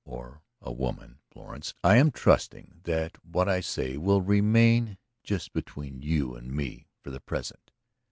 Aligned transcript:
Or 0.03 0.41
in 0.63 0.67
a 0.67 0.71
woman, 0.73 1.19
Florence. 1.29 1.75
I 1.83 1.97
am 1.97 2.09
trusting 2.09 2.81
that 2.85 3.23
what 3.23 3.47
I 3.47 3.59
say 3.59 3.97
will 3.97 4.23
remain 4.23 4.97
just 5.23 5.53
between 5.53 6.01
you 6.01 6.33
and 6.35 6.51
me 6.51 6.87
for 7.03 7.11
the 7.11 7.19
present. 7.21 7.69